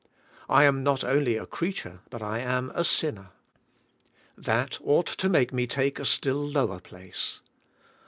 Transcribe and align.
I 0.49 0.63
am 0.63 0.81
not 0.81 1.03
only 1.03 1.37
a 1.37 1.45
creature 1.45 1.99
but 2.09 2.23
I 2.23 2.39
am 2.39 2.71
a 2.73 2.83
sin 2.83 3.13
ner. 3.13 3.27
That 4.35 4.79
ought 4.83 5.05
to 5.05 5.29
make 5.29 5.53
me 5.53 5.67
take 5.67 5.99
a 5.99 6.05
still 6.05 6.43
lower 6.43 6.79
place. 6.79 7.39